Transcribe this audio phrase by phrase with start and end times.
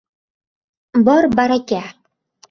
[1.09, 1.83] —Bor baraka!